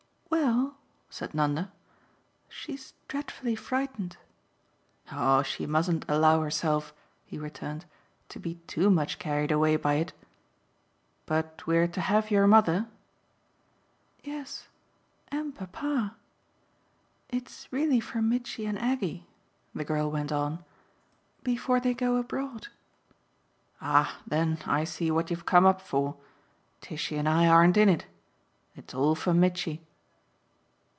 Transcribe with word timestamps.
"Well," 0.31 0.77
said 1.09 1.33
Nanda, 1.35 1.73
"she's 2.47 2.93
dreadfully 3.09 3.53
frightened." 3.53 4.15
"Oh 5.11 5.43
she 5.43 5.65
mustn't 5.65 6.05
allow 6.07 6.39
herself," 6.39 6.93
he 7.25 7.37
returned, 7.37 7.83
"to 8.29 8.39
be 8.39 8.55
too 8.65 8.89
much 8.89 9.19
carried 9.19 9.51
away 9.51 9.75
by 9.75 9.95
it. 9.95 10.13
But 11.25 11.67
we're 11.67 11.87
to 11.89 11.99
have 11.99 12.31
your 12.31 12.47
mother?" 12.47 12.87
"Yes, 14.23 14.69
and 15.27 15.53
papa. 15.53 16.15
It's 17.29 17.67
really 17.69 17.99
for 17.99 18.21
Mitchy 18.21 18.65
and 18.65 18.79
Aggie," 18.79 19.27
the 19.75 19.83
girl 19.83 20.09
went 20.09 20.31
on 20.31 20.63
"before 21.43 21.81
they 21.81 21.93
go 21.93 22.15
abroad." 22.15 22.69
"Ah 23.81 24.21
then 24.25 24.59
I 24.65 24.85
see 24.85 25.11
what 25.11 25.29
you've 25.29 25.45
come 25.45 25.65
up 25.65 25.81
for! 25.81 26.15
Tishy 26.79 27.17
and 27.17 27.27
I 27.27 27.47
aren't 27.49 27.75
in 27.75 27.89
it. 27.89 28.05
It's 28.77 28.93
all 28.93 29.13
for 29.13 29.33
Mitchy." 29.33 29.81